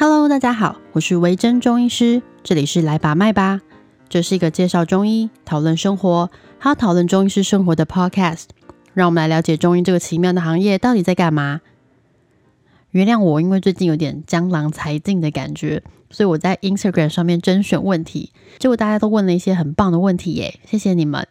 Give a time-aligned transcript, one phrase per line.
[0.00, 3.60] Hello，大家好，我是维珍中医师，这里是来把脉吧。
[4.08, 8.44] 这是一个介绍中医、讨论生活，还有讨论中医师生活的 Podcast。
[8.94, 11.60] 让我们来了解中医这个奇妙的行业到底在干嘛。
[12.92, 21.28] 原谅我，因为最近有点江郎才尽的感觉，所以我在 Instagram 上面甄选问题，结果大家都问了一些很棒的问题耶，谢谢你们。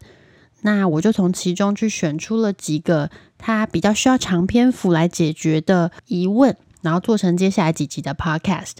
[0.61, 3.09] 那我就从其中去选出了几个
[3.39, 6.55] 他比较需要长篇幅来解决的疑问。
[6.81, 8.77] 然后做成接下来几集的 podcast。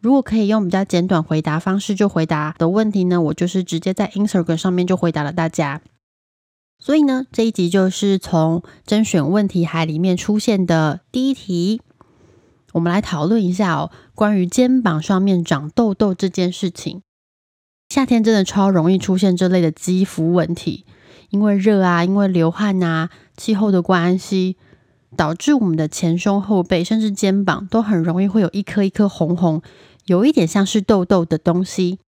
[0.00, 5.82] 如果可以用比较简短回答方式就回答的问题呢，我就是直接在 Instagram 上面就回答了大家。
[6.78, 11.82] 所以呢，这一集就是从甄选问题海里面出现的第一题，
[12.72, 17.02] 我们来讨论一下哦，关于肩膀上面长痘痘这件事情。
[17.90, 20.86] 夏天真的超容易出现这类的肌肤问题，
[21.28, 24.56] 因为热啊，因为流汗啊，气候的关系。
[25.16, 29.60] 导致我们的前胸后背，甚至肩膀都很容易会有一颗一颗红红，
[30.06, 31.98] 有一点像是痘痘的东西。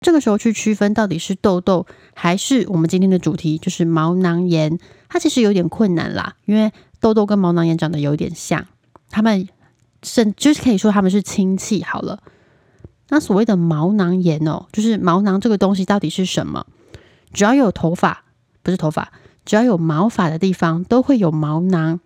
[0.00, 8.66] 这个时候去区分到底是痘痘还是我们今天的主题就是毛囊炎，它其实有点困难啦，因为痘痘跟毛囊炎长得有点像，
[9.10, 9.48] 他们
[10.02, 11.84] 甚就可以说他们是亲戚。
[11.84, 12.20] 好了，
[13.10, 16.66] 那所谓的毛囊炎哦，就是毛囊这个东西到底是什么？
[17.32, 18.24] 只要有头发，
[18.64, 19.12] 不是头发，
[19.44, 22.00] 只要有毛发的地方都会有毛囊。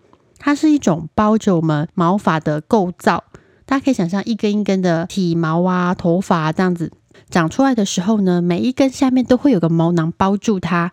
[0.46, 3.24] 它是一种包着我们毛发的构造，
[3.64, 6.92] 大家可以想象一根一根的体毛啊、头发这样子
[7.28, 10.92] 长出来的时候呢，每一根下面都会有个毛囊包住它，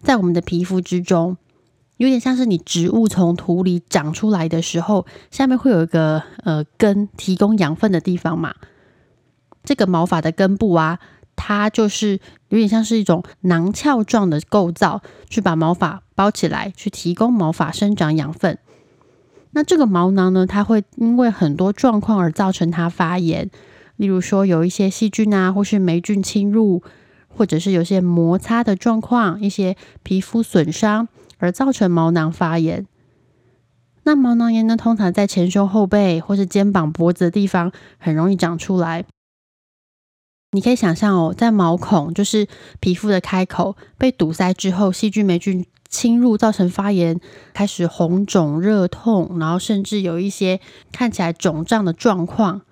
[0.00, 1.36] 在我们的皮肤之中，
[1.96, 8.54] 有点像是你植物从土里长出来的时候，下面会有一个呃根提供养分的地方嘛，
[9.64, 11.00] 这个毛发的根部啊。
[11.34, 18.56] 它就是有点像是一种囊鞘状的构造，去把毛发包起来，去提供毛发生长养分。
[19.52, 23.50] 那这个毛囊呢，它会因为很多状况而造成它发炎，
[23.96, 26.82] 例如说有一些细菌啊，或是霉菌侵入，
[27.28, 31.08] 或者是有些摩擦的状况，一些皮肤损伤
[31.38, 32.86] 而造成毛囊发炎。
[34.04, 39.04] 那毛囊炎呢，通常在前胸后背或是肩膀脖子的地方很容易长出来。
[40.52, 42.48] 你可以想象哦，在毛孔就是
[42.80, 47.18] 皮肤的开口被堵塞之后，细菌霉菌侵入，造成发炎，
[47.54, 50.60] 开始红肿热痛，然后甚至有一些
[50.92, 52.62] 看起来肿胀的状况。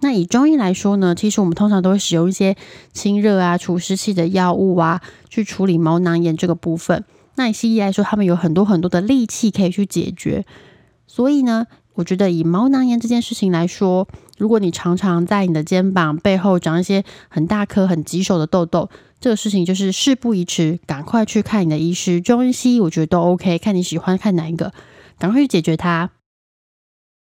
[0.00, 2.56] 那以中医来说呢，其实我们通常都会使用一些
[2.92, 5.00] 清热啊、除湿气的药物啊，
[5.30, 7.04] 去处理毛囊炎这个部分。
[7.36, 10.44] 那以西医来说，他们有很多很多的利器可以去解决。
[11.06, 14.06] 所以呢，我觉得以毛囊炎这件事情来说，
[14.36, 18.90] 如果你常常在你的肩膀背后长一些很大颗、很棘手的痘痘，
[19.24, 22.20] 这个事情就是事不宜迟，赶快去看你的医师。
[22.20, 24.74] 中医、西医我觉得都 OK，看你喜欢看哪一个，
[25.18, 26.10] 赶快去解决它。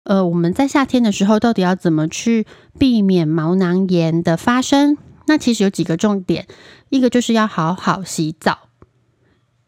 [0.05, 2.47] 呃，我们在夏天的时候到底要怎么去
[2.79, 4.97] 避免毛囊炎的发生？
[5.27, 6.47] 那其实有几个重点，
[6.89, 8.69] 一个就是要好好洗澡。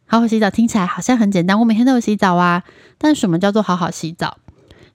[0.08, 2.64] 好好洗澡听起来好像很简单，我每天都有洗澡啊。
[2.98, 4.40] 但什么叫做好好洗澡？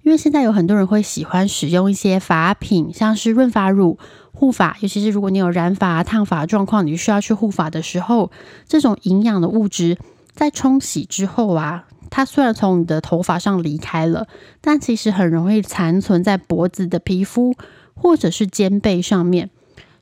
[0.08, 3.98] 因为现在有很多人会喜欢使用一些发品，像是润发乳、
[4.32, 8.30] 护发，尤其是如果你有染发、烫发状况，你需要去护发的时候，
[8.66, 9.98] 这种营养的物质
[10.32, 14.28] 在冲洗之后啊，它虽然从你的头发上离开了，
[14.62, 17.54] 但其实很容易残存在脖子的皮肤
[17.92, 19.50] 或者是肩背上面，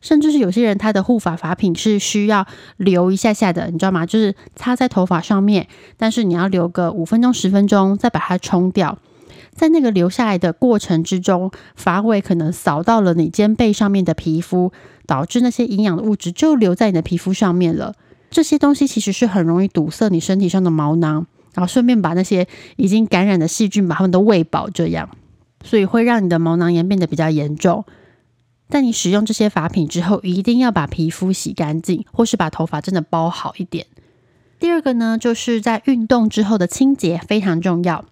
[0.01, 2.47] 甚至是有些人他的护发发品是需要
[2.77, 4.07] 留一下下的，你知道吗？
[4.07, 8.97] 就是擦在头发上面，但是你要留个五分钟、十分钟再把它冲掉。
[9.57, 14.71] 在那个留下来的过程之中，发尾可能扫到了你肩背上面的皮肤，
[15.07, 17.95] 导致那些营养的物质就留在你的皮肤上面了。
[18.31, 22.47] 这些东西其实是很容易堵塞你身体上的毛囊，然后顺便把那些
[22.77, 25.09] 已经感染的细菌把它们都喂饱，这样，
[25.65, 27.85] 所以会让你的毛囊炎变得比较严重。
[28.69, 33.87] 在你使用这些发品之后，一定要把皮肤洗干净，或是把头发真的包好一点。
[34.59, 38.05] 第二个呢，就是在运动之后的清洁非常重要。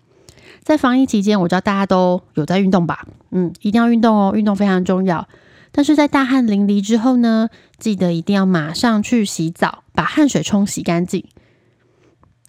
[0.65, 3.07] 在防疫期间，我知道大家都有在运动吧？
[3.31, 5.29] 嗯，一定要运动哦，运动非常重要。
[5.71, 11.25] 但是在大汗淋漓之后呢，记得一定要马上去洗澡，把汗水冲洗干净。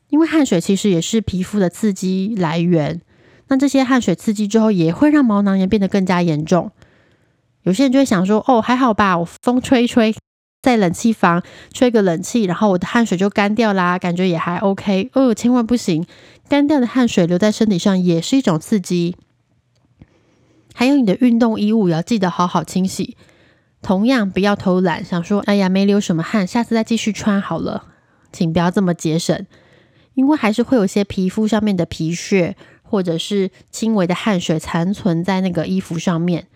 [0.09, 3.01] 因为汗水其实也是皮肤的刺激来源。
[3.50, 6.71] 那这些汗水刺激之后，也会让毛囊炎变得更加严重。
[7.63, 10.15] 有些人就会想说：“哦，还好吧，我风吹吹。”
[10.65, 15.12] 在冷气房吹个冷气，然后我的汗水就干掉啦，感觉也还 OK。
[15.13, 16.07] 哦，千万不行，
[16.50, 19.15] 干掉的汗水留在身体上也是一种刺激。
[20.73, 23.15] 还有你的运动衣物也要记得好好清洗，
[23.83, 27.83] 同样不要偷懒，想说哎呀没流什么汗，下次再继续穿好了，
[28.31, 29.45] 请不要这么节省，
[30.15, 36.47] 因为还是会有些皮肤上面的皮屑或者是轻微的汗水残存在那个衣服上面。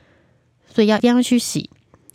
[0.74, 1.70] 所以要一定要去洗。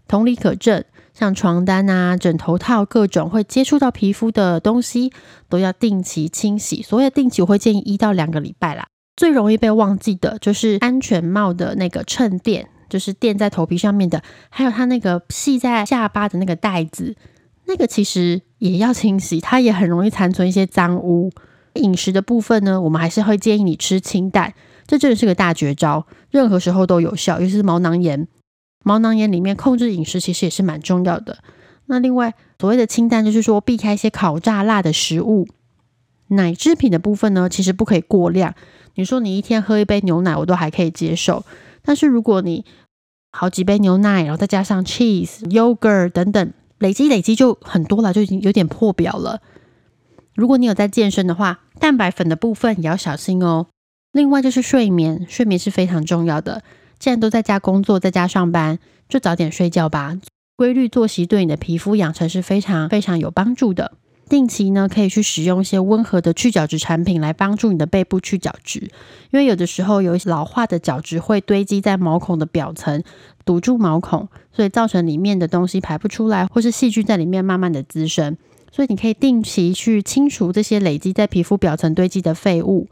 [0.06, 5.12] 同理可证，像床单啊、枕头套各种会接触到皮肤的东西，
[5.48, 6.82] 都要定期清洗。
[6.82, 8.86] 所谓的定期，我会建议一到两个礼拜啦。
[9.16, 14.20] 最容易被忘记的就是安全帽的那个衬垫，就是垫在头皮上面的，
[14.50, 17.14] 还有它那个系在下巴的那个带子，
[17.66, 21.30] 那个其实也要清洗，它也很容易残存一些脏污。
[21.74, 24.52] 饮食的部分呢，我们还是会建议你吃清淡，
[24.86, 28.26] 这真的是个大绝招，任何时候都有效，尤其是毛囊炎。
[28.84, 31.38] 毛囊炎里面控制饮食其实也是蛮重要的。
[31.86, 35.48] 那另外所谓的清淡，就是说避开一些烤炸辣的食物。
[36.28, 38.54] 奶制品的部分呢，其实不可以过量。
[38.94, 41.44] 你说你一天喝一杯牛奶，我都还可以接受。
[41.82, 42.64] 但是如果你
[43.30, 49.40] 好几杯牛奶，然后再加上 cheese、yogurt 等等，累积累积就很多了，就已经有点破表了。
[50.34, 53.66] 如果你有在健身的话，蛋白粉的部分也要小心哦。
[54.12, 56.62] 另外就是睡眠，睡眠是非常重要的。
[56.98, 60.16] 既然都在家工作，在家上班，就早点睡觉吧。
[60.56, 63.92] 规律作息对你的皮肤养成是非常非常有帮助的。
[64.26, 68.80] 定期呢，可以去使用一些温和的去角质产品来帮助你的背部去角质，
[69.30, 73.02] 因为有的时候有一些老化的角质会堆积在毛孔的表层，
[73.44, 78.36] 堵住毛孔，所以造成里面的东西排不出来，或是细菌在里面慢慢的滋生。
[78.72, 82.88] 所以你可以定期去清除这些累积在皮肤表层堆积的废物。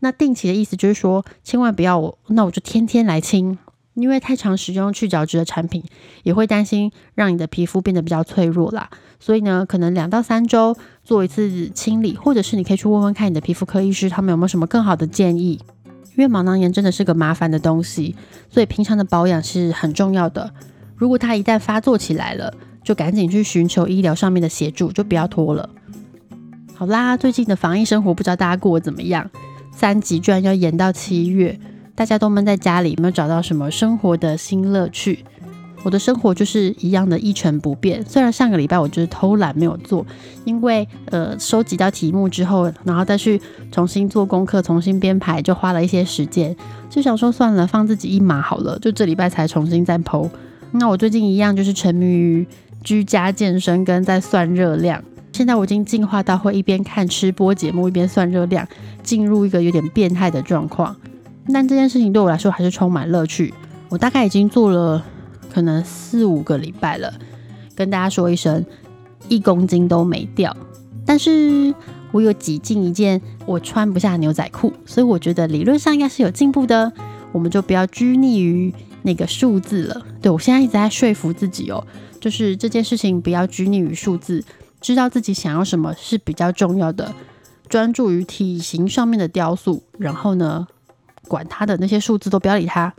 [0.00, 3.58] 那定期的意思就是说，千万不要我，那我就天天来清。
[3.94, 5.82] 因为太常使用去角质的产品，
[6.22, 8.90] 也会担心让你的皮肤变得比较脆弱啦。
[9.18, 15.58] 所以呢，可能两到三周做一次清理，或者是你可以去问问看你的皮肤科医师，他们有没有什么更好的建议。
[16.14, 18.14] 因为毛囊炎真的是个麻烦的东西，
[18.50, 20.52] 所以平常的保养是很重要的。
[20.94, 22.52] 如果它一旦发作起来了，
[22.84, 25.70] 就赶紧去寻求医疗上面的协助，就不要拖了。
[26.74, 29.30] 好啦，最近的防疫生活不知道大家过得怎么样？
[29.76, 31.58] 三级居然要延到七月。
[31.94, 35.24] 大家都闷在家里，没有找到什么生活的新乐趣？
[35.82, 38.04] 我的生活就是一样的一成不变。
[38.04, 40.04] 虽然上个礼拜我就是偷懒没有做，
[40.44, 43.40] 因为呃收集到题目之后，然后再去
[43.70, 46.56] 重新做功课、重新编排，就花了一些时间。
[46.90, 48.78] 就想说算了，放自己一马好了。
[48.80, 50.28] 就这礼拜才重新再剖。
[50.72, 52.46] 那我最近一样就是沉迷于
[52.82, 55.02] 居家健身跟在算热量。
[55.36, 58.66] 现在我已经进化到会一边看吃播节目一边算热量，
[59.02, 60.96] 进入一个有点变态的状况。
[61.52, 63.52] 但这件事情对我来说还是充满乐趣。
[63.90, 65.04] 我大概已经做了
[65.52, 67.12] 可能四五个礼拜了，
[67.74, 68.64] 跟大家说一声，
[69.28, 70.56] 一公斤都没掉。
[71.04, 71.74] 但是
[72.12, 76.90] 我有挤进一件我穿不下牛仔裤，所以我觉得理论上应该是有进步的。
[77.32, 78.72] 我们就不要拘泥于
[79.02, 80.06] 那个数字了。
[80.22, 81.86] 对我现在一直在说服自己哦，
[82.18, 84.42] 就是这件事情不要拘泥于数字，
[84.80, 87.14] 知道自己想要什么是比较重要的，
[87.68, 90.66] 专注于体型上面的雕塑，然后呢？
[91.28, 92.94] 管他的那些数字都不要理他。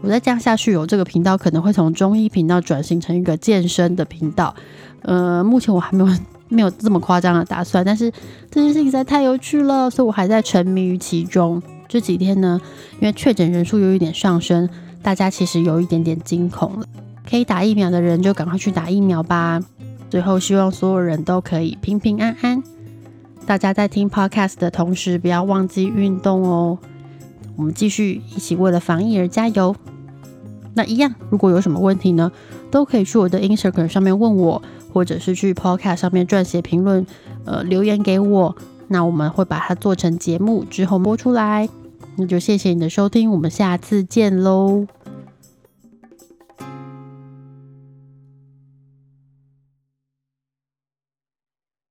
[0.00, 4.54] 我再这样下去，有这个频道可能会从中医频道转型成一个健身的频道。
[5.02, 6.18] 呃，目前我还没有
[6.48, 8.10] 没有这么夸张的打算，但是
[8.50, 11.62] 这件事情实在太有趣了，所以我还在沉迷于其中。
[11.86, 12.58] 这几天呢，
[12.94, 14.66] 因为确诊人数有一点上升，
[15.02, 16.86] 大家其实有一点点惊恐了。
[17.28, 19.60] 可以打疫苗的人就赶快去打疫苗吧。
[20.10, 22.62] 最后，希望所有人都可以平平安安。
[23.46, 26.78] 大家在听 podcast 的同时，不要忘记运动哦。
[27.56, 29.74] 我们继续一起为了防疫而加油。
[30.74, 32.30] 那一样，如果有什么问题呢，
[32.70, 34.60] 都可以去我的 Instagram 上面问我，
[34.92, 37.06] 或者是去 Podcast 上面撰写评论，
[37.44, 38.56] 呃，留言给我。
[38.88, 41.68] 那我们会把它做成节目之后播出来。
[42.16, 44.86] 那就谢谢你的收听，我们下次见喽。